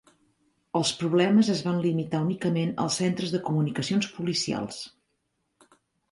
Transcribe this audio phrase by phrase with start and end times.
[0.77, 4.81] Els problemes es van limitar únicament als centres de comunicacions policials.